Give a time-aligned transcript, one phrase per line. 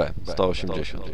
[0.00, 1.04] B, 180.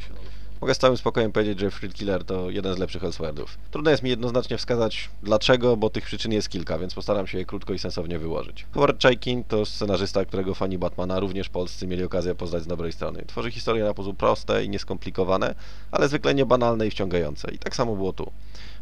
[0.61, 3.59] Mogę z całym spokojem powiedzieć, że Thrill Killer to jeden z lepszych Elseworldów.
[3.71, 7.45] Trudno jest mi jednoznacznie wskazać dlaczego, bo tych przyczyn jest kilka, więc postaram się je
[7.45, 8.67] krótko i sensownie wyłożyć.
[8.75, 13.25] Howard Chaykin to scenarzysta, którego fani Batmana, również polscy, mieli okazję poznać z dobrej strony.
[13.27, 15.55] Tworzy historie na pozór proste i nieskomplikowane,
[15.91, 17.51] ale zwykle niebanalne i wciągające.
[17.51, 18.33] I tak samo było tu.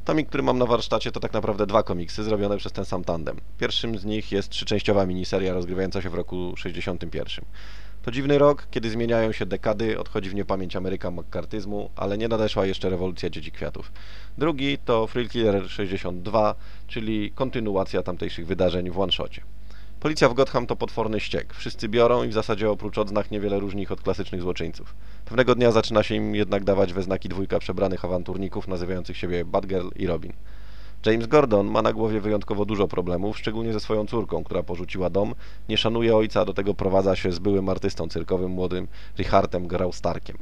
[0.04, 3.36] Tomik, który mam na warsztacie, to tak naprawdę dwa komiksy zrobione przez ten sam tandem.
[3.58, 7.44] Pierwszym z nich jest trzyczęściowa miniseria rozgrywająca się w roku 61.
[8.04, 12.66] To dziwny rok, kiedy zmieniają się dekady, odchodzi w niepamięć Ameryka McCarthyzmu, ale nie nadeszła
[12.66, 13.92] jeszcze rewolucja Dzieci Kwiatów.
[14.38, 16.54] Drugi to Thrill Killer 62,
[16.86, 19.42] czyli kontynuacja tamtejszych wydarzeń w one-shocie.
[20.00, 21.54] Policja w Gotham to potworny ściek.
[21.54, 24.94] Wszyscy biorą i w zasadzie oprócz odznak niewiele różni ich od klasycznych złoczyńców.
[25.24, 29.88] Pewnego dnia zaczyna się im jednak dawać we znaki dwójka przebranych awanturników nazywających siebie Batgirl
[29.96, 30.32] i Robin.
[31.06, 35.34] James Gordon ma na głowie wyjątkowo dużo problemów, szczególnie ze swoją córką, która porzuciła dom,
[35.68, 40.38] nie szanuje ojca, do tego prowadza się z byłym artystą cyrkowym, młodym Richardem Graustarkiem.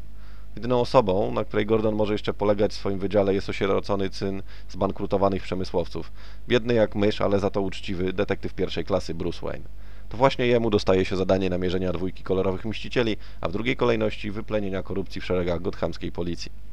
[0.57, 5.43] Jedyną osobą, na której Gordon może jeszcze polegać w swoim wydziale jest osierocony syn zbankrutowanych
[5.43, 6.13] przemysłowców.
[6.49, 9.65] Biedny jak mysz, ale za to uczciwy detektyw pierwszej klasy Bruce Wayne.
[10.09, 14.82] To właśnie jemu dostaje się zadanie namierzenia dwójki kolorowych mścicieli, a w drugiej kolejności wyplenienia
[14.82, 16.71] korupcji w szeregach gothamskiej policji.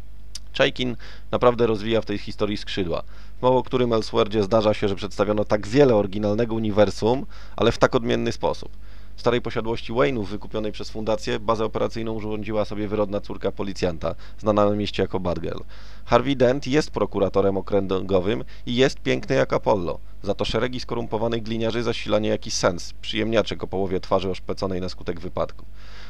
[0.60, 0.96] Chaikin
[1.32, 3.04] naprawdę rozwija w tej historii skrzydła.
[3.40, 3.94] W mało którym
[4.42, 8.70] zdarza się, że przedstawiono tak wiele oryginalnego uniwersum, ale w tak odmienny sposób.
[9.16, 14.70] W starej posiadłości Wayne'ów wykupionej przez fundację bazę operacyjną urządziła sobie wyrodna córka policjanta, znana
[14.70, 15.60] na mieście jako Batgirl.
[16.06, 20.00] Harvey Dent jest prokuratorem okręgowym i jest piękny jak Apollo.
[20.24, 25.20] Za to szeregi skorumpowanych gliniarzy zasila niejaki sens, przyjemniaczek o połowie twarzy oszpeconej na skutek
[25.20, 25.66] wypadku.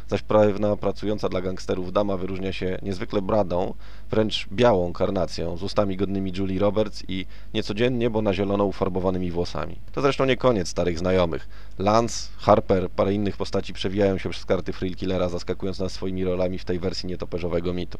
[0.07, 3.73] Zaś prawna pracująca dla gangsterów dama wyróżnia się niezwykle bradą,
[4.11, 9.79] wręcz białą karnacją, z ustami godnymi Julie Roberts i niecodziennie, bo na zielono ufarbowanymi włosami.
[9.91, 11.49] To zresztą nie koniec starych znajomych.
[11.79, 16.59] Lance, Harper, parę innych postaci przewijają się przez karty Thrill Killera, zaskakując nas swoimi rolami
[16.59, 17.97] w tej wersji nietoperzowego mitu.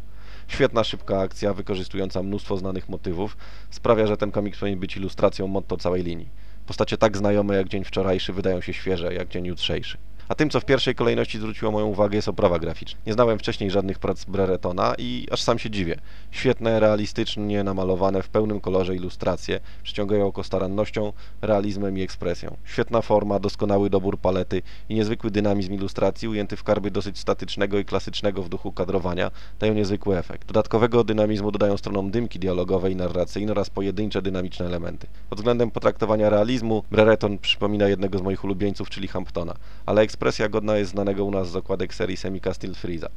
[0.48, 3.38] Świetna, szybka akcja, wykorzystująca mnóstwo znanych motywów,
[3.70, 6.30] sprawia, że ten komiks powinien być ilustracją motto całej linii.
[6.66, 9.98] Postacie tak znajome jak dzień wczorajszy wydają się świeże jak dzień jutrzejszy.
[10.30, 13.00] A tym, co w pierwszej kolejności zwróciło moją uwagę, jest oprawa graficzna.
[13.08, 15.96] Nie znałem wcześniej żadnych prac Breretona i aż sam się dziwię.
[16.32, 22.58] Świetne, realistycznie namalowane, w pełnym kolorze ilustracje przyciągają oko starannością, realizmem i ekspresją.
[22.66, 27.86] Świetna forma, doskonały dobór palety i niezwykły dynamizm ilustracji, ujęty w karby dosyć statycznego i
[27.86, 30.48] klasycznego w duchu kadrowania, dają niezwykły efekt.
[30.48, 35.08] Dodatkowego dynamizmu dodają stronom dymki dialogowe i narracyjne oraz pojedyncze dynamiczne elementy.
[35.30, 40.19] Pod względem potraktowania realizmu, Brereton przypomina jednego z moich ulubieńców, czyli Hamptona, ale ekspresja
[40.50, 43.10] godna jest znanego u nas z okładek serii Semika Steel Freeza.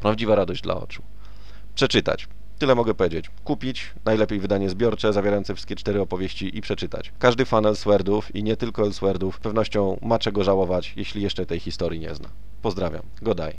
[0.00, 1.02] Prawdziwa radość dla oczu.
[1.74, 2.28] Przeczytać.
[2.58, 3.30] Tyle mogę powiedzieć.
[3.44, 7.12] Kupić, najlepiej wydanie zbiorcze, zawierające wszystkie cztery opowieści i przeczytać.
[7.18, 12.00] Każdy fan Elswordów i nie tylko Elswordów pewnością ma czego żałować, jeśli jeszcze tej historii
[12.00, 12.28] nie zna.
[12.62, 13.02] Pozdrawiam.
[13.22, 13.54] Godaj.